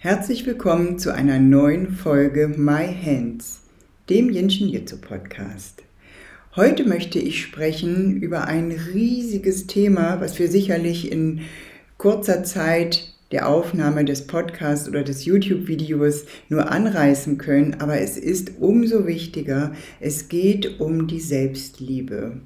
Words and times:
Herzlich 0.00 0.46
willkommen 0.46 1.00
zu 1.00 1.12
einer 1.12 1.40
neuen 1.40 1.90
Folge 1.90 2.46
My 2.46 2.86
Hands, 2.86 3.62
dem 4.08 4.30
Jinshin 4.30 4.68
Jitsu 4.68 4.96
Podcast. 5.00 5.82
Heute 6.54 6.84
möchte 6.84 7.18
ich 7.18 7.42
sprechen 7.42 8.22
über 8.22 8.44
ein 8.44 8.70
riesiges 8.94 9.66
Thema, 9.66 10.20
was 10.20 10.38
wir 10.38 10.46
sicherlich 10.46 11.10
in 11.10 11.40
kurzer 11.96 12.44
Zeit 12.44 13.12
der 13.32 13.48
Aufnahme 13.48 14.04
des 14.04 14.28
Podcasts 14.28 14.88
oder 14.88 15.02
des 15.02 15.24
YouTube-Videos 15.24 16.26
nur 16.48 16.70
anreißen 16.70 17.36
können, 17.36 17.80
aber 17.80 18.00
es 18.00 18.16
ist 18.16 18.52
umso 18.60 19.04
wichtiger, 19.04 19.72
es 19.98 20.28
geht 20.28 20.78
um 20.78 21.08
die 21.08 21.20
Selbstliebe. 21.20 22.40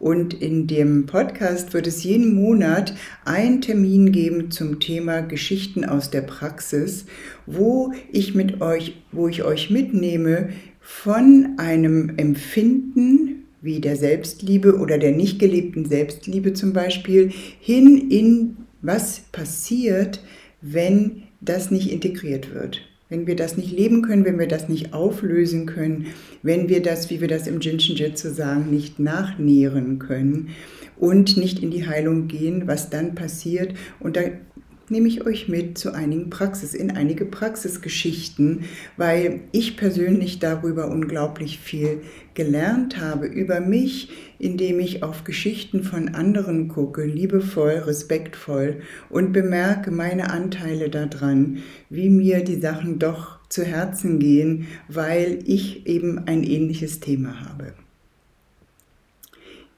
Und 0.00 0.32
in 0.32 0.66
dem 0.66 1.04
Podcast 1.04 1.74
wird 1.74 1.86
es 1.86 2.02
jeden 2.04 2.34
Monat 2.34 2.94
einen 3.26 3.60
Termin 3.60 4.12
geben 4.12 4.50
zum 4.50 4.80
Thema 4.80 5.20
Geschichten 5.20 5.84
aus 5.84 6.10
der 6.10 6.22
Praxis, 6.22 7.04
wo 7.44 7.92
ich 8.10 8.34
mit 8.34 8.62
euch, 8.62 8.96
wo 9.12 9.28
ich 9.28 9.42
euch 9.42 9.68
mitnehme 9.68 10.48
von 10.80 11.54
einem 11.58 12.14
Empfinden 12.16 13.44
wie 13.60 13.80
der 13.80 13.96
Selbstliebe 13.96 14.78
oder 14.78 14.96
der 14.96 15.12
nicht 15.12 15.38
gelebten 15.38 15.84
Selbstliebe 15.84 16.54
zum 16.54 16.72
Beispiel 16.72 17.30
hin 17.60 18.10
in 18.10 18.56
was 18.80 19.20
passiert, 19.32 20.24
wenn 20.62 21.24
das 21.42 21.70
nicht 21.70 21.92
integriert 21.92 22.54
wird 22.54 22.89
wenn 23.10 23.26
wir 23.26 23.36
das 23.36 23.56
nicht 23.56 23.72
leben 23.72 24.02
können, 24.02 24.24
wenn 24.24 24.38
wir 24.38 24.48
das 24.48 24.68
nicht 24.68 24.94
auflösen 24.94 25.66
können, 25.66 26.06
wenn 26.42 26.68
wir 26.68 26.80
das, 26.80 27.10
wie 27.10 27.20
wir 27.20 27.28
das 27.28 27.46
im 27.46 27.60
Jinshin 27.60 27.96
Jitsu 27.96 28.30
sagen, 28.30 28.70
nicht 28.70 28.98
nachnähren 28.98 29.98
können 29.98 30.50
und 30.96 31.36
nicht 31.36 31.58
in 31.58 31.70
die 31.70 31.86
Heilung 31.86 32.28
gehen, 32.28 32.66
was 32.66 32.88
dann 32.88 33.14
passiert. 33.14 33.74
Und 33.98 34.16
da 34.16 34.22
nehme 34.90 35.08
ich 35.08 35.24
euch 35.24 35.48
mit 35.48 35.78
zu 35.78 35.94
einigen 35.94 36.28
Praxis, 36.30 36.74
in 36.74 36.90
einige 36.90 37.24
Praxisgeschichten, 37.24 38.64
weil 38.96 39.40
ich 39.52 39.76
persönlich 39.76 40.40
darüber 40.40 40.90
unglaublich 40.90 41.60
viel 41.60 42.02
gelernt 42.34 43.00
habe, 43.00 43.26
über 43.26 43.60
mich, 43.60 44.10
indem 44.38 44.80
ich 44.80 45.02
auf 45.02 45.24
Geschichten 45.24 45.84
von 45.84 46.14
anderen 46.14 46.68
gucke, 46.68 47.04
liebevoll, 47.04 47.82
respektvoll 47.86 48.80
und 49.08 49.32
bemerke 49.32 49.90
meine 49.90 50.30
Anteile 50.30 50.90
daran, 50.90 51.58
wie 51.88 52.10
mir 52.10 52.42
die 52.42 52.60
Sachen 52.60 52.98
doch 52.98 53.38
zu 53.48 53.64
Herzen 53.64 54.18
gehen, 54.18 54.66
weil 54.88 55.38
ich 55.44 55.86
eben 55.86 56.26
ein 56.26 56.42
ähnliches 56.42 57.00
Thema 57.00 57.40
habe. 57.48 57.74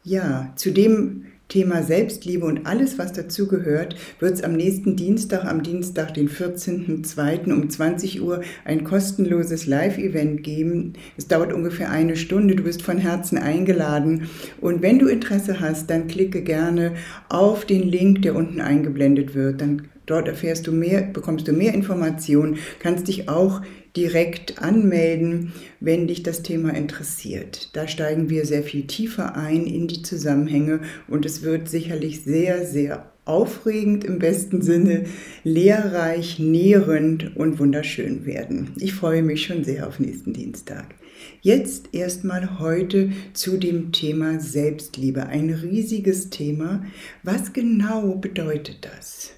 Ja, 0.04 0.52
zu 0.56 0.72
dem 0.72 1.26
Thema 1.52 1.82
Selbstliebe 1.82 2.46
und 2.46 2.66
alles, 2.66 2.98
was 2.98 3.12
dazugehört, 3.12 3.94
wird 4.20 4.32
es 4.32 4.42
am 4.42 4.54
nächsten 4.54 4.96
Dienstag, 4.96 5.44
am 5.44 5.62
Dienstag, 5.62 6.14
den 6.14 6.30
14.02. 6.30 7.52
um 7.52 7.68
20 7.68 8.22
Uhr 8.22 8.40
ein 8.64 8.84
kostenloses 8.84 9.66
Live-Event 9.66 10.42
geben. 10.44 10.94
Es 11.18 11.28
dauert 11.28 11.52
ungefähr 11.52 11.90
eine 11.90 12.16
Stunde. 12.16 12.56
Du 12.56 12.62
bist 12.62 12.80
von 12.80 12.96
Herzen 12.96 13.36
eingeladen. 13.36 14.30
Und 14.62 14.80
wenn 14.80 14.98
du 14.98 15.08
Interesse 15.08 15.60
hast, 15.60 15.90
dann 15.90 16.06
klicke 16.06 16.40
gerne 16.40 16.94
auf 17.28 17.66
den 17.66 17.82
Link, 17.82 18.22
der 18.22 18.34
unten 18.34 18.62
eingeblendet 18.62 19.34
wird. 19.34 19.60
Dann 19.60 19.82
dort 20.06 20.28
erfährst 20.28 20.66
du 20.66 20.72
mehr, 20.72 21.02
bekommst 21.02 21.48
du 21.48 21.52
mehr 21.52 21.74
Informationen, 21.74 22.58
kannst 22.78 23.08
dich 23.08 23.28
auch 23.28 23.62
direkt 23.96 24.62
anmelden, 24.62 25.52
wenn 25.80 26.06
dich 26.06 26.22
das 26.22 26.42
Thema 26.42 26.74
interessiert. 26.74 27.70
Da 27.74 27.86
steigen 27.88 28.30
wir 28.30 28.46
sehr 28.46 28.62
viel 28.62 28.86
tiefer 28.86 29.36
ein 29.36 29.66
in 29.66 29.86
die 29.86 30.02
Zusammenhänge 30.02 30.80
und 31.08 31.26
es 31.26 31.42
wird 31.42 31.68
sicherlich 31.68 32.22
sehr, 32.22 32.64
sehr 32.64 33.12
aufregend 33.24 34.04
im 34.04 34.18
besten 34.18 34.62
Sinne, 34.62 35.04
lehrreich, 35.44 36.38
nährend 36.38 37.36
und 37.36 37.58
wunderschön 37.58 38.26
werden. 38.26 38.72
Ich 38.78 38.94
freue 38.94 39.22
mich 39.22 39.44
schon 39.44 39.64
sehr 39.64 39.86
auf 39.86 40.00
nächsten 40.00 40.32
Dienstag. 40.32 40.94
Jetzt 41.40 41.90
erstmal 41.92 42.58
heute 42.58 43.12
zu 43.32 43.56
dem 43.56 43.92
Thema 43.92 44.40
Selbstliebe. 44.40 45.26
Ein 45.26 45.50
riesiges 45.50 46.30
Thema. 46.30 46.84
Was 47.22 47.52
genau 47.52 48.16
bedeutet 48.16 48.78
das? 48.84 49.32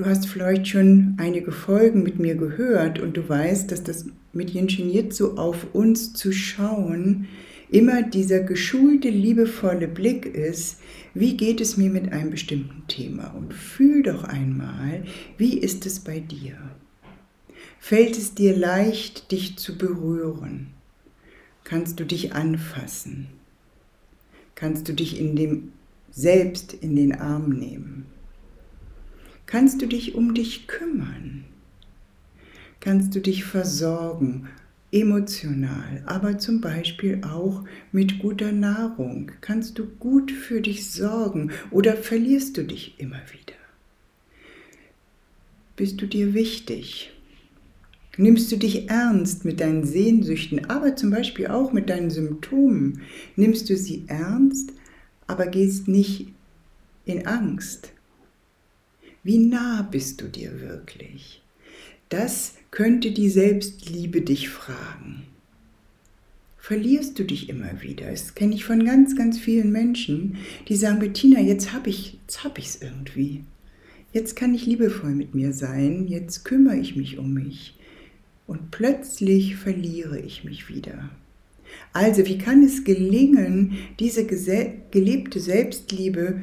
Du 0.00 0.06
hast 0.06 0.28
vielleicht 0.28 0.66
schon 0.66 1.14
einige 1.18 1.52
Folgen 1.52 2.02
mit 2.02 2.18
mir 2.18 2.34
gehört 2.34 3.00
und 3.00 3.18
du 3.18 3.28
weißt, 3.28 3.70
dass 3.70 3.82
das 3.82 4.06
mit 4.32 4.48
Jinshin 4.48 4.88
Jitsu 4.88 5.32
auf 5.36 5.74
uns 5.74 6.14
zu 6.14 6.32
schauen 6.32 7.28
immer 7.68 8.00
dieser 8.00 8.40
geschulte, 8.40 9.10
liebevolle 9.10 9.88
Blick 9.88 10.24
ist, 10.24 10.80
wie 11.12 11.36
geht 11.36 11.60
es 11.60 11.76
mir 11.76 11.90
mit 11.90 12.14
einem 12.14 12.30
bestimmten 12.30 12.84
Thema 12.88 13.34
und 13.36 13.52
fühl 13.52 14.02
doch 14.02 14.24
einmal, 14.24 15.04
wie 15.36 15.58
ist 15.58 15.84
es 15.84 16.00
bei 16.00 16.18
dir? 16.18 16.56
Fällt 17.78 18.16
es 18.16 18.34
dir 18.34 18.56
leicht, 18.56 19.30
dich 19.32 19.58
zu 19.58 19.76
berühren? 19.76 20.68
Kannst 21.62 22.00
du 22.00 22.06
dich 22.06 22.32
anfassen? 22.32 23.26
Kannst 24.54 24.88
du 24.88 24.94
dich 24.94 25.20
in 25.20 25.36
dem 25.36 25.72
Selbst 26.10 26.72
in 26.72 26.96
den 26.96 27.14
Arm 27.14 27.50
nehmen? 27.50 28.06
Kannst 29.50 29.82
du 29.82 29.86
dich 29.86 30.14
um 30.14 30.32
dich 30.32 30.68
kümmern? 30.68 31.44
Kannst 32.78 33.16
du 33.16 33.20
dich 33.20 33.42
versorgen, 33.42 34.48
emotional, 34.92 36.04
aber 36.06 36.38
zum 36.38 36.60
Beispiel 36.60 37.22
auch 37.24 37.64
mit 37.90 38.20
guter 38.20 38.52
Nahrung? 38.52 39.32
Kannst 39.40 39.76
du 39.80 39.86
gut 39.86 40.30
für 40.30 40.60
dich 40.60 40.88
sorgen 40.92 41.50
oder 41.72 41.96
verlierst 41.96 42.58
du 42.58 42.62
dich 42.62 42.94
immer 43.00 43.20
wieder? 43.32 43.58
Bist 45.74 46.00
du 46.00 46.06
dir 46.06 46.32
wichtig? 46.32 47.10
Nimmst 48.18 48.52
du 48.52 48.56
dich 48.56 48.88
ernst 48.88 49.44
mit 49.44 49.58
deinen 49.58 49.82
Sehnsüchten, 49.84 50.66
aber 50.66 50.94
zum 50.94 51.10
Beispiel 51.10 51.48
auch 51.48 51.72
mit 51.72 51.90
deinen 51.90 52.10
Symptomen? 52.10 53.00
Nimmst 53.34 53.68
du 53.68 53.76
sie 53.76 54.04
ernst, 54.06 54.74
aber 55.26 55.48
gehst 55.48 55.88
nicht 55.88 56.28
in 57.04 57.26
Angst? 57.26 57.94
Wie 59.22 59.38
nah 59.38 59.82
bist 59.82 60.20
du 60.22 60.28
dir 60.28 60.60
wirklich? 60.60 61.42
Das 62.08 62.54
könnte 62.70 63.10
die 63.10 63.28
Selbstliebe 63.28 64.22
dich 64.22 64.48
fragen. 64.48 65.24
Verlierst 66.56 67.18
du 67.18 67.24
dich 67.24 67.48
immer 67.48 67.82
wieder? 67.82 68.10
Das 68.10 68.34
kenne 68.34 68.54
ich 68.54 68.64
von 68.64 68.84
ganz, 68.84 69.16
ganz 69.16 69.38
vielen 69.38 69.72
Menschen, 69.72 70.36
die 70.68 70.76
sagen, 70.76 71.00
Bettina, 71.00 71.40
jetzt 71.40 71.72
habe 71.72 71.90
ich 71.90 72.18
es 72.28 72.44
hab 72.44 72.58
irgendwie. 72.80 73.44
Jetzt 74.12 74.36
kann 74.36 74.54
ich 74.54 74.66
liebevoll 74.66 75.10
mit 75.10 75.34
mir 75.34 75.52
sein, 75.52 76.06
jetzt 76.08 76.44
kümmere 76.44 76.76
ich 76.76 76.96
mich 76.96 77.18
um 77.18 77.34
mich. 77.34 77.76
Und 78.46 78.70
plötzlich 78.70 79.56
verliere 79.56 80.18
ich 80.18 80.44
mich 80.44 80.68
wieder. 80.68 81.10
Also, 81.92 82.26
wie 82.26 82.38
kann 82.38 82.62
es 82.62 82.84
gelingen, 82.84 83.76
diese 83.98 84.26
gelebte 84.26 85.40
Selbstliebe 85.40 86.42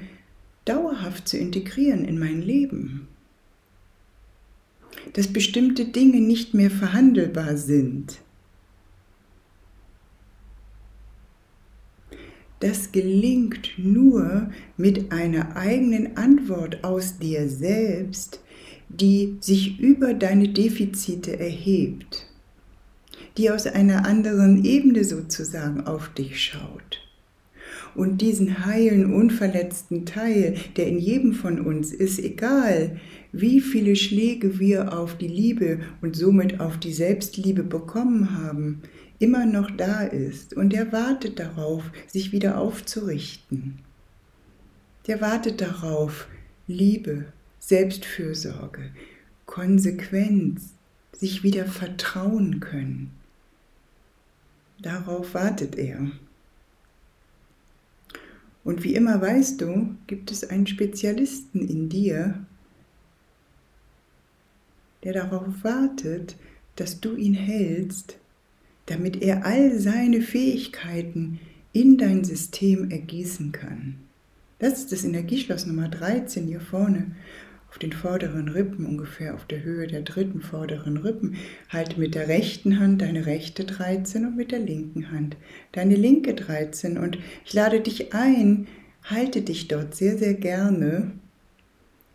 dauerhaft 0.67 1.28
zu 1.28 1.38
integrieren 1.38 2.05
in 2.05 2.19
mein 2.19 2.41
Leben. 2.41 3.07
Dass 5.13 5.28
bestimmte 5.28 5.85
Dinge 5.85 6.19
nicht 6.19 6.53
mehr 6.53 6.72
verhandelbar 6.72 7.58
sind. 7.58 8.19
Das 12.59 12.91
gelingt 12.91 13.73
nur 13.78 14.49
mit 14.78 15.11
einer 15.11 15.55
eigenen 15.55 16.17
Antwort 16.17 16.84
aus 16.84 17.20
dir 17.20 17.47
selbst, 17.47 18.40
die 18.90 19.37
sich 19.41 19.79
über 19.79 20.13
deine 20.16 20.49
Defizite 20.49 21.40
erhebt, 21.40 22.25
die 23.37 23.52
aus 23.52 23.67
einer 23.67 24.05
anderen 24.05 24.66
Ebene 24.66 25.03
sozusagen 25.03 25.85
auf 25.85 26.09
dich 26.13 26.41
schaut 26.41 27.07
und 27.97 28.22
diesen 28.22 28.66
heilen, 28.66 29.11
unverletzten 29.14 30.05
Teil, 30.05 30.55
der 30.76 30.88
in 30.88 30.99
jedem 30.99 31.34
von 31.34 31.59
uns 31.59 31.91
ist, 31.91 32.20
egal 32.20 32.99
wie 33.32 33.59
viele 33.59 33.96
Schläge 33.96 34.59
wir 34.59 34.97
auf 34.97 35.17
die 35.17 35.28
Liebe 35.28 35.79
und 36.02 36.16
somit 36.16 36.59
auf 36.59 36.78
die 36.78 36.94
Selbstliebe 36.94 37.64
bekommen 37.64 38.38
haben, 38.38 38.84
immer 39.20 39.46
noch 39.46 39.72
da 39.72 40.03
ist 40.03 40.53
und 40.53 40.73
der 40.73 40.91
wartet 40.91 41.40
darauf, 41.40 41.84
sich 42.08 42.32
wieder 42.32 42.59
aufzurichten. 42.59 43.79
Der 45.08 45.20
wartet 45.20 45.61
darauf, 45.61 46.28
Liebe, 46.67 47.26
Selbstfürsorge, 47.59 48.91
Konsequenz, 49.46 50.73
sich 51.14 51.44
wieder 51.44 51.66
vertrauen 51.66 52.59
können. 52.59 53.11
Darauf 54.79 55.34
wartet 55.34 55.76
er. 55.78 56.11
Und 58.67 58.84
wie 58.84 58.96
immer 58.96 59.22
weißt 59.22 59.61
du, 59.61 59.96
gibt 60.08 60.29
es 60.29 60.43
einen 60.43 60.67
Spezialisten 60.67 61.66
in 61.66 61.87
dir, 61.87 62.46
der 65.05 65.14
darauf 65.14 65.64
wartet, 65.64 66.35
dass 66.75 66.99
du 66.99 67.16
ihn 67.16 67.34
hältst, 67.34 68.17
damit 68.87 69.22
er 69.22 69.46
all 69.46 69.79
seine 69.79 70.19
Fähigkeiten 70.19 71.40
in 71.72 71.97
dein 71.97 72.25
System 72.25 72.91
ergießen 72.91 73.53
kann. 73.53 73.99
Das 74.59 74.79
ist 74.79 74.91
das 74.91 75.05
Energieschloss 75.05 75.66
Nummer 75.66 75.87
13 75.87 76.46
hier 76.47 76.59
vorne 76.59 77.16
auf 77.78 77.79
den 77.79 77.94
vorderen 77.94 78.47
Rippen, 78.47 78.88
ungefähr 78.88 79.35
auf 79.35 79.46
der 79.46 79.64
Höhe 79.64 79.85
der 79.85 80.02
dritten 80.02 80.41
vorderen 80.41 80.97
Rippen. 80.97 81.35
Halte 81.70 82.00
mit 82.00 82.16
der 82.16 82.28
rechten 82.28 82.79
Hand 82.79 83.03
deine 83.03 83.28
rechte 83.28 83.66
13 83.66 84.26
und 84.26 84.35
mit 84.35 84.52
der 84.52 84.58
linken 84.58 85.12
Hand 85.12 85.38
deine 85.74 85.96
linke 85.96 86.34
13. 86.34 86.97
Und 86.97 87.20
ich 87.46 87.53
lade 87.53 87.79
dich 87.79 88.16
ein, 88.16 88.66
halte 89.03 89.44
dich 89.44 89.68
dort 89.68 89.94
sehr, 89.94 90.18
sehr 90.18 90.34
gerne, 90.34 91.12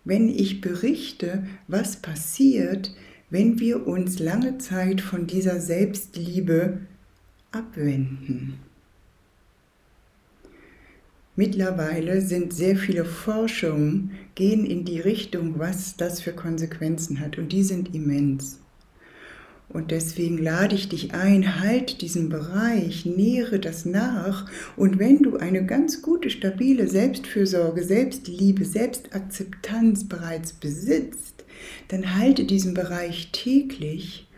wenn 0.04 0.28
ich 0.28 0.60
berichte, 0.60 1.46
was 1.68 1.94
passiert, 1.94 2.92
wenn 3.30 3.60
wir 3.60 3.86
uns 3.86 4.18
lange 4.18 4.58
Zeit 4.58 5.00
von 5.00 5.28
dieser 5.28 5.60
Selbstliebe 5.60 6.80
abwenden. 7.52 8.58
Mittlerweile 11.44 12.20
sind 12.20 12.52
sehr 12.52 12.76
viele 12.76 13.04
Forschungen, 13.04 14.12
gehen 14.36 14.64
in 14.64 14.84
die 14.84 15.00
Richtung, 15.00 15.58
was 15.58 15.96
das 15.96 16.20
für 16.20 16.30
Konsequenzen 16.30 17.18
hat. 17.18 17.36
Und 17.36 17.50
die 17.50 17.64
sind 17.64 17.92
immens. 17.96 18.60
Und 19.68 19.90
deswegen 19.90 20.38
lade 20.38 20.76
ich 20.76 20.88
dich 20.88 21.14
ein, 21.14 21.58
halt 21.58 22.00
diesen 22.00 22.28
Bereich, 22.28 23.06
nähere 23.06 23.58
das 23.58 23.84
nach. 23.84 24.48
Und 24.76 25.00
wenn 25.00 25.18
du 25.18 25.36
eine 25.36 25.66
ganz 25.66 26.00
gute, 26.00 26.30
stabile 26.30 26.86
Selbstfürsorge, 26.86 27.82
Selbstliebe, 27.82 28.64
Selbstakzeptanz 28.64 30.06
bereits 30.06 30.52
besitzt, 30.52 31.44
dann 31.88 32.14
halte 32.16 32.44
diesen 32.44 32.72
Bereich 32.72 33.30
täglich, 33.32 34.28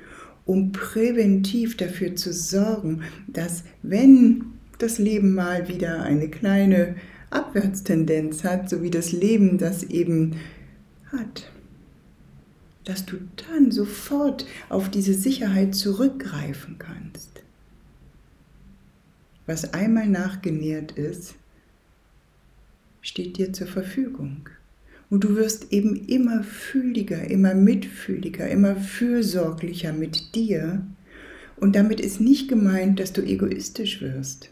um 0.46 0.72
präventiv 0.72 1.76
dafür 1.76 2.16
zu 2.16 2.32
sorgen, 2.32 3.02
dass 3.28 3.64
wenn 3.82 4.53
das 4.84 4.98
Leben 4.98 5.34
mal 5.34 5.66
wieder 5.66 6.02
eine 6.02 6.28
kleine 6.28 6.96
Abwärtstendenz 7.30 8.44
hat, 8.44 8.68
so 8.68 8.82
wie 8.82 8.90
das 8.90 9.12
Leben 9.12 9.56
das 9.56 9.82
eben 9.82 10.36
hat, 11.10 11.50
dass 12.84 13.06
du 13.06 13.16
dann 13.48 13.72
sofort 13.72 14.44
auf 14.68 14.90
diese 14.90 15.14
Sicherheit 15.14 15.74
zurückgreifen 15.74 16.76
kannst. 16.78 17.42
Was 19.46 19.72
einmal 19.72 20.06
nachgenährt 20.06 20.92
ist, 20.92 21.34
steht 23.00 23.38
dir 23.38 23.54
zur 23.54 23.66
Verfügung. 23.66 24.50
Und 25.08 25.24
du 25.24 25.34
wirst 25.36 25.72
eben 25.72 25.96
immer 26.08 26.42
fühliger, 26.42 27.24
immer 27.30 27.54
mitfühliger, 27.54 28.48
immer 28.48 28.76
fürsorglicher 28.76 29.94
mit 29.94 30.34
dir. 30.34 30.86
Und 31.56 31.74
damit 31.74 32.00
ist 32.00 32.20
nicht 32.20 32.48
gemeint, 32.48 33.00
dass 33.00 33.14
du 33.14 33.22
egoistisch 33.22 34.02
wirst 34.02 34.50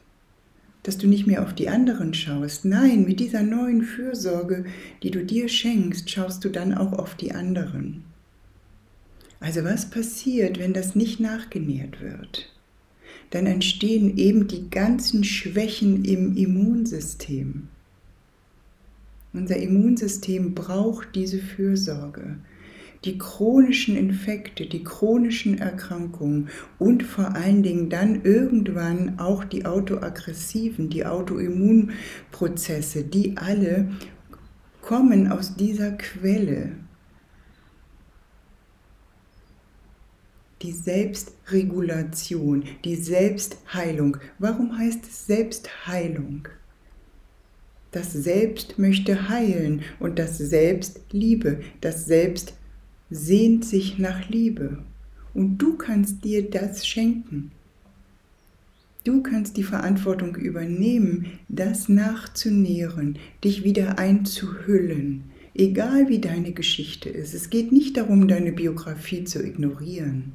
dass 0.82 0.98
du 0.98 1.06
nicht 1.06 1.26
mehr 1.26 1.42
auf 1.42 1.54
die 1.54 1.68
anderen 1.68 2.12
schaust. 2.14 2.64
Nein, 2.64 3.04
mit 3.04 3.20
dieser 3.20 3.42
neuen 3.42 3.82
Fürsorge, 3.82 4.64
die 5.02 5.10
du 5.10 5.24
dir 5.24 5.48
schenkst, 5.48 6.10
schaust 6.10 6.44
du 6.44 6.48
dann 6.48 6.74
auch 6.74 6.92
auf 6.92 7.14
die 7.14 7.32
anderen. 7.32 8.04
Also 9.40 9.64
was 9.64 9.90
passiert, 9.90 10.58
wenn 10.58 10.72
das 10.72 10.94
nicht 10.94 11.20
nachgenährt 11.20 12.00
wird? 12.00 12.48
Dann 13.30 13.46
entstehen 13.46 14.16
eben 14.16 14.46
die 14.46 14.70
ganzen 14.70 15.24
Schwächen 15.24 16.04
im 16.04 16.36
Immunsystem. 16.36 17.68
Unser 19.32 19.56
Immunsystem 19.56 20.54
braucht 20.54 21.14
diese 21.14 21.38
Fürsorge 21.38 22.36
die 23.04 23.18
chronischen 23.18 23.96
Infekte, 23.96 24.66
die 24.66 24.84
chronischen 24.84 25.58
Erkrankungen 25.58 26.48
und 26.78 27.02
vor 27.02 27.34
allen 27.34 27.62
Dingen 27.62 27.90
dann 27.90 28.22
irgendwann 28.22 29.18
auch 29.18 29.44
die 29.44 29.66
autoaggressiven, 29.66 30.88
die 30.88 31.04
Autoimmunprozesse, 31.04 33.02
die 33.04 33.36
alle 33.36 33.90
kommen 34.80 35.32
aus 35.32 35.56
dieser 35.56 35.92
Quelle. 35.92 36.76
Die 40.62 40.72
Selbstregulation, 40.72 42.64
die 42.84 42.94
Selbstheilung. 42.94 44.18
Warum 44.38 44.78
heißt 44.78 45.04
es 45.06 45.26
Selbstheilung? 45.26 46.46
Das 47.90 48.12
Selbst 48.12 48.78
möchte 48.78 49.28
heilen 49.28 49.82
und 49.98 50.20
das 50.20 50.38
Selbst 50.38 51.00
Liebe, 51.10 51.62
das 51.80 52.06
Selbst 52.06 52.54
sehnt 53.12 53.64
sich 53.64 53.98
nach 53.98 54.28
Liebe 54.28 54.78
und 55.34 55.58
du 55.58 55.76
kannst 55.76 56.24
dir 56.24 56.50
das 56.50 56.86
schenken. 56.86 57.52
Du 59.04 59.22
kannst 59.22 59.56
die 59.56 59.64
Verantwortung 59.64 60.36
übernehmen, 60.36 61.26
das 61.48 61.88
nachzunähren, 61.88 63.18
dich 63.42 63.64
wieder 63.64 63.98
einzuhüllen, 63.98 65.24
egal 65.54 66.08
wie 66.08 66.20
deine 66.20 66.52
Geschichte 66.52 67.08
ist. 67.08 67.34
Es 67.34 67.50
geht 67.50 67.72
nicht 67.72 67.96
darum, 67.96 68.28
deine 68.28 68.52
Biografie 68.52 69.24
zu 69.24 69.44
ignorieren. 69.44 70.32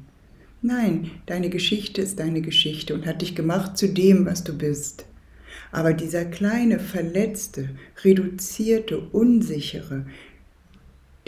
Nein, 0.60 1.10
deine 1.26 1.50
Geschichte 1.50 2.02
ist 2.02 2.18
deine 2.18 2.42
Geschichte 2.42 2.94
und 2.94 3.06
hat 3.06 3.22
dich 3.22 3.34
gemacht 3.34 3.78
zu 3.78 3.88
dem, 3.88 4.26
was 4.26 4.44
du 4.44 4.56
bist. 4.56 5.06
Aber 5.72 5.92
dieser 5.94 6.24
kleine, 6.24 6.78
verletzte, 6.78 7.70
reduzierte, 8.04 8.98
unsichere, 8.98 10.04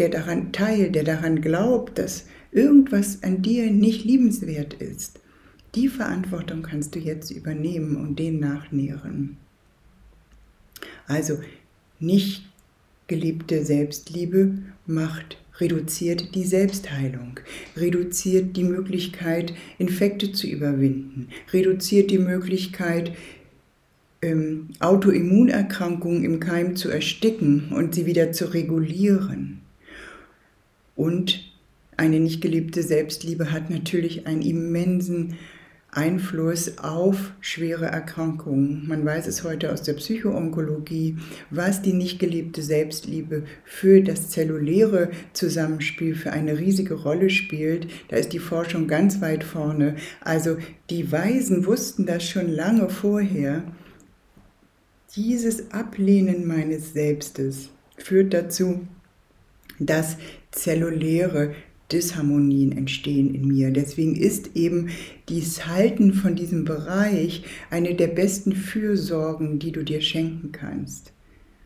der 0.00 0.08
daran 0.08 0.52
teilt, 0.52 0.94
der 0.94 1.04
daran 1.04 1.40
glaubt, 1.40 1.98
dass 1.98 2.26
irgendwas 2.50 3.22
an 3.22 3.42
dir 3.42 3.70
nicht 3.70 4.04
liebenswert 4.04 4.74
ist, 4.74 5.20
die 5.74 5.88
Verantwortung 5.88 6.62
kannst 6.62 6.94
du 6.96 6.98
jetzt 6.98 7.30
übernehmen 7.30 7.96
und 7.96 8.18
den 8.18 8.40
nachnähren. 8.40 9.36
Also 11.06 11.38
nicht 12.00 12.44
geliebte 13.06 13.64
Selbstliebe 13.64 14.54
macht 14.86 15.36
reduziert 15.58 16.34
die 16.34 16.44
Selbstheilung, 16.44 17.38
reduziert 17.76 18.56
die 18.56 18.64
Möglichkeit, 18.64 19.52
Infekte 19.78 20.32
zu 20.32 20.46
überwinden, 20.46 21.28
reduziert 21.52 22.10
die 22.10 22.18
Möglichkeit, 22.18 23.12
ähm, 24.22 24.68
Autoimmunerkrankungen 24.80 26.24
im 26.24 26.40
Keim 26.40 26.76
zu 26.76 26.90
ersticken 26.90 27.72
und 27.72 27.94
sie 27.94 28.06
wieder 28.06 28.32
zu 28.32 28.52
regulieren. 28.52 29.59
Und 31.00 31.40
eine 31.96 32.20
nicht 32.20 32.42
geliebte 32.42 32.82
Selbstliebe 32.82 33.52
hat 33.52 33.70
natürlich 33.70 34.26
einen 34.26 34.42
immensen 34.42 35.38
Einfluss 35.90 36.76
auf 36.76 37.32
schwere 37.40 37.86
Erkrankungen. 37.86 38.86
Man 38.86 39.02
weiß 39.06 39.26
es 39.26 39.42
heute 39.42 39.72
aus 39.72 39.80
der 39.80 39.94
Psychoonkologie, 39.94 41.16
was 41.48 41.80
die 41.80 41.94
nicht 41.94 42.18
geliebte 42.18 42.60
Selbstliebe 42.60 43.44
für 43.64 44.02
das 44.02 44.28
zelluläre 44.28 45.10
Zusammenspiel 45.32 46.14
für 46.14 46.34
eine 46.34 46.58
riesige 46.58 46.92
Rolle 46.92 47.30
spielt. 47.30 47.86
Da 48.08 48.16
ist 48.16 48.34
die 48.34 48.38
Forschung 48.38 48.86
ganz 48.86 49.22
weit 49.22 49.42
vorne. 49.42 49.96
Also 50.20 50.58
die 50.90 51.10
Weisen 51.10 51.64
wussten 51.64 52.04
das 52.04 52.28
schon 52.28 52.50
lange 52.50 52.90
vorher. 52.90 53.64
Dieses 55.16 55.72
Ablehnen 55.72 56.46
meines 56.46 56.92
Selbstes 56.92 57.70
führt 57.96 58.34
dazu, 58.34 58.86
dass 59.80 60.16
zelluläre 60.52 61.54
Disharmonien 61.90 62.72
entstehen 62.72 63.34
in 63.34 63.48
mir. 63.48 63.70
Deswegen 63.70 64.14
ist 64.14 64.54
eben 64.54 64.90
dies 65.28 65.66
Halten 65.66 66.12
von 66.12 66.36
diesem 66.36 66.64
Bereich 66.64 67.42
eine 67.70 67.94
der 67.94 68.08
besten 68.08 68.52
Fürsorgen, 68.52 69.58
die 69.58 69.72
du 69.72 69.82
dir 69.82 70.00
schenken 70.00 70.52
kannst 70.52 71.12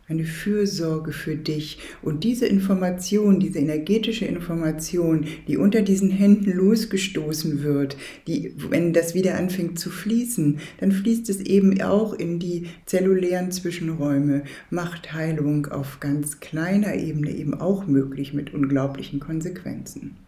eine 0.08 0.24
Fürsorge 0.24 1.12
für 1.12 1.36
dich. 1.36 1.78
Und 2.02 2.24
diese 2.24 2.46
Information, 2.46 3.40
diese 3.40 3.58
energetische 3.58 4.26
Information, 4.26 5.26
die 5.48 5.56
unter 5.56 5.82
diesen 5.82 6.10
Händen 6.10 6.52
losgestoßen 6.52 7.62
wird, 7.62 7.96
die, 8.26 8.54
wenn 8.68 8.92
das 8.92 9.14
wieder 9.14 9.36
anfängt 9.36 9.78
zu 9.78 9.90
fließen, 9.90 10.58
dann 10.78 10.92
fließt 10.92 11.30
es 11.30 11.40
eben 11.40 11.80
auch 11.80 12.12
in 12.12 12.38
die 12.38 12.66
zellulären 12.86 13.50
Zwischenräume, 13.50 14.44
macht 14.70 15.14
Heilung 15.14 15.66
auf 15.66 16.00
ganz 16.00 16.40
kleiner 16.40 16.94
Ebene 16.94 17.30
eben 17.30 17.54
auch 17.54 17.86
möglich 17.86 18.34
mit 18.34 18.52
unglaublichen 18.52 19.20
Konsequenzen. 19.20 20.23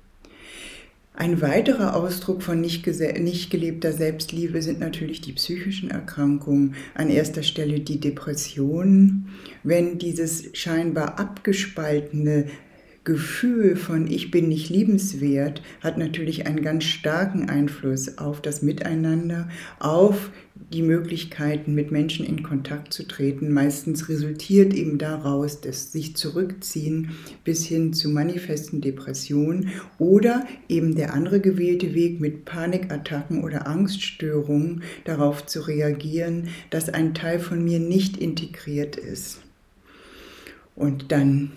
Ein 1.18 1.40
weiterer 1.40 1.96
Ausdruck 1.96 2.42
von 2.42 2.60
nicht, 2.60 2.86
nicht, 2.86 3.50
gelebter 3.50 3.90
Selbstliebe 3.92 4.60
sind 4.60 4.80
natürlich 4.80 5.22
die 5.22 5.32
psychischen 5.32 5.90
Erkrankungen. 5.90 6.74
An 6.94 7.08
erster 7.08 7.42
Stelle 7.42 7.80
die 7.80 7.98
Depressionen. 7.98 9.28
Wenn 9.62 9.96
dieses 9.96 10.50
scheinbar 10.52 11.18
abgespaltene 11.18 12.48
Gefühl 13.06 13.76
von 13.76 14.08
ich 14.08 14.32
bin 14.32 14.48
nicht 14.48 14.68
liebenswert 14.68 15.62
hat 15.80 15.96
natürlich 15.96 16.44
einen 16.44 16.60
ganz 16.60 16.82
starken 16.82 17.48
Einfluss 17.48 18.18
auf 18.18 18.42
das 18.42 18.62
Miteinander, 18.62 19.48
auf 19.78 20.30
die 20.72 20.82
Möglichkeiten, 20.82 21.72
mit 21.76 21.92
Menschen 21.92 22.26
in 22.26 22.42
Kontakt 22.42 22.92
zu 22.92 23.06
treten. 23.06 23.52
Meistens 23.52 24.08
resultiert 24.08 24.74
eben 24.74 24.98
daraus 24.98 25.60
das 25.60 25.92
sich 25.92 26.16
zurückziehen 26.16 27.12
bis 27.44 27.64
hin 27.64 27.92
zu 27.92 28.08
manifesten 28.08 28.80
Depressionen 28.80 29.70
oder 29.98 30.44
eben 30.68 30.96
der 30.96 31.14
andere 31.14 31.38
gewählte 31.38 31.94
Weg 31.94 32.20
mit 32.20 32.44
Panikattacken 32.44 33.44
oder 33.44 33.68
Angststörungen 33.68 34.82
darauf 35.04 35.46
zu 35.46 35.60
reagieren, 35.60 36.48
dass 36.70 36.88
ein 36.88 37.14
Teil 37.14 37.38
von 37.38 37.62
mir 37.62 37.78
nicht 37.78 38.16
integriert 38.16 38.96
ist. 38.96 39.42
Und 40.74 41.12
dann 41.12 41.52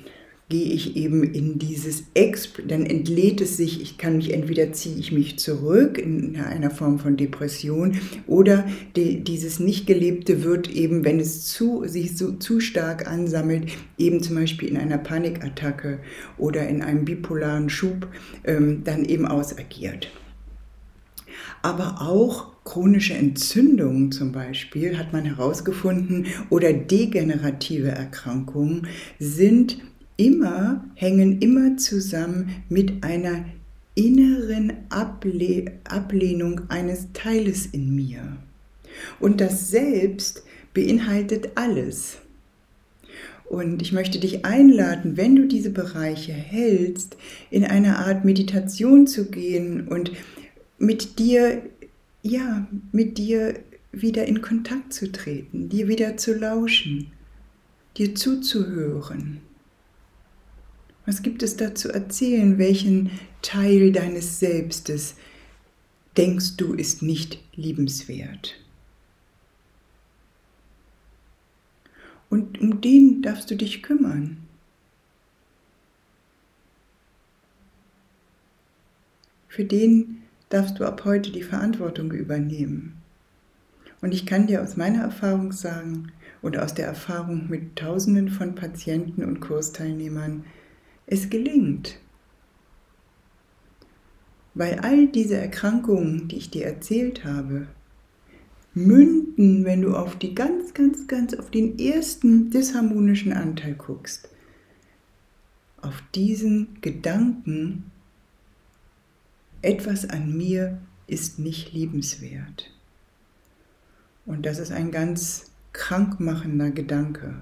gehe 0.50 0.74
ich 0.74 0.96
eben 0.96 1.24
in 1.24 1.60
dieses 1.60 2.06
Exp, 2.15 2.68
dann 2.68 2.84
entlädt 2.86 3.39
es 3.39 3.56
sich, 3.56 3.82
ich 3.84 4.00
kann 4.00 4.18
mich 4.18 4.34
entweder 4.34 4.74
ziehe 4.74 4.98
ich 4.98 5.12
mich 5.12 5.38
zurück 5.38 6.00
in 6.00 6.38
einer 6.38 6.72
Form 6.72 6.98
von 6.98 7.18
Depression 7.18 7.98
oder 8.25 8.65
die, 8.96 9.24
dieses 9.24 9.60
nicht 9.60 9.86
gelebte 9.86 10.44
wird 10.44 10.68
eben, 10.68 11.06
wenn 11.06 11.20
es 11.20 11.46
zu, 11.46 11.84
sich 11.86 12.18
so, 12.18 12.32
zu 12.32 12.60
stark 12.60 13.08
ansammelt, 13.08 13.70
eben 14.00 14.24
zum 14.24 14.38
Beispiel 14.38 14.70
in 14.70 14.77
einer 14.77 14.98
Panikattacke 14.98 16.00
oder 16.39 16.68
in 16.68 16.82
einem 16.82 17.06
bipolaren 17.06 17.70
Schub, 17.70 18.08
ähm, 18.44 18.84
dann 18.84 19.06
eben 19.06 19.27
ausagiert. 19.27 20.10
Aber 21.62 22.01
auch 22.01 22.63
chronische 22.63 23.13
Entzündungen 23.13 24.12
zum 24.12 24.32
Beispiel 24.32 24.98
hat 24.98 25.13
man 25.13 25.25
herausgefunden 25.25 26.27
oder 26.50 26.74
degenerative 26.74 27.89
Erkrankungen 27.89 28.88
sind 29.20 29.77
immer, 30.19 30.83
hängen 30.95 31.39
immer 31.39 31.77
zusammen 31.77 32.63
mit 32.67 33.03
einer 33.03 33.45
inneren 33.95 34.73
Able 34.89 35.71
Ablehnung 35.85 36.61
eines 36.69 37.07
Teiles 37.13 37.65
in 37.65 37.95
mir. 37.95 38.38
Und 39.19 39.39
das 39.39 39.69
Selbst 39.69 40.43
beinhaltet 40.73 41.51
alles. 41.55 42.17
Und 43.45 43.81
ich 43.81 43.93
möchte 43.93 44.19
dich 44.19 44.45
einladen, 44.45 45.17
wenn 45.17 45.35
du 45.35 45.47
diese 45.47 45.71
Bereiche 45.71 46.33
hältst, 46.33 47.17
in 47.49 47.63
eine 47.63 47.97
Art 47.97 48.25
Meditation 48.25 49.07
zu 49.07 49.31
gehen 49.31 49.88
und 49.88 50.11
mit 50.77 51.17
dir, 51.17 51.63
ja, 52.21 52.67
mit 52.91 53.17
dir 53.17 53.55
wieder 53.91 54.25
in 54.25 54.41
Kontakt 54.41 54.93
zu 54.93 55.11
treten, 55.11 55.69
dir 55.69 55.88
wieder 55.88 56.17
zu 56.17 56.33
lauschen, 56.35 57.07
dir 57.97 58.13
zuzuhören. 58.13 59.39
Was 61.09 61.23
gibt 61.23 61.41
es 61.41 61.57
da 61.57 61.73
zu 61.73 61.91
erzählen? 61.91 62.59
Welchen 62.59 63.09
Teil 63.41 63.91
deines 63.91 64.39
Selbstes 64.39 65.15
denkst 66.17 66.55
du 66.57 66.75
ist 66.75 67.01
nicht 67.01 67.39
liebenswert? 67.55 68.53
Und 72.29 72.61
um 72.61 72.79
den 72.79 73.23
darfst 73.23 73.49
du 73.49 73.55
dich 73.55 73.81
kümmern. 73.81 74.37
Für 79.47 79.65
den 79.65 80.21
darfst 80.49 80.79
du 80.79 80.85
ab 80.85 81.05
heute 81.05 81.31
die 81.31 81.41
Verantwortung 81.41 82.11
übernehmen. 82.11 83.01
Und 84.01 84.13
ich 84.13 84.27
kann 84.27 84.45
dir 84.45 84.61
aus 84.61 84.77
meiner 84.77 85.01
Erfahrung 85.01 85.53
sagen 85.53 86.11
und 86.43 86.55
aus 86.59 86.75
der 86.75 86.85
Erfahrung 86.85 87.49
mit 87.49 87.77
Tausenden 87.77 88.29
von 88.29 88.53
Patienten 88.53 89.23
und 89.23 89.39
Kursteilnehmern, 89.39 90.45
es 91.09 91.29
gelingt. 91.29 91.97
Weil 94.53 94.79
all 94.79 95.07
diese 95.07 95.37
Erkrankungen, 95.37 96.27
die 96.27 96.37
ich 96.37 96.49
dir 96.49 96.65
erzählt 96.65 97.25
habe, 97.25 97.67
münden, 98.73 99.65
wenn 99.65 99.81
du 99.81 99.95
auf 99.95 100.17
die 100.17 100.35
ganz, 100.35 100.73
ganz, 100.73 101.07
ganz, 101.07 101.33
auf 101.33 101.49
den 101.49 101.79
ersten 101.79 102.49
disharmonischen 102.51 103.33
Anteil 103.33 103.73
guckst, 103.73 104.29
auf 105.81 106.03
diesen 106.13 106.79
Gedanken, 106.81 107.91
etwas 109.61 110.09
an 110.09 110.37
mir 110.37 110.79
ist 111.07 111.39
nicht 111.39 111.73
liebenswert. 111.73 112.71
Und 114.25 114.45
das 114.45 114.59
ist 114.59 114.71
ein 114.71 114.91
ganz 114.91 115.51
krankmachender 115.73 116.69
Gedanke, 116.69 117.41